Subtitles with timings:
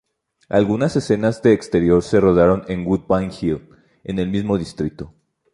[0.49, 3.69] Algunas escenas de exterior se rodaron en Woodbine Hill,
[4.03, 5.13] en el mismo distrito.